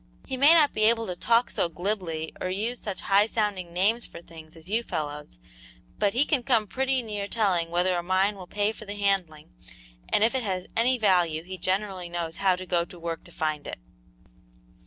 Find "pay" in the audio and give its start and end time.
8.47-8.71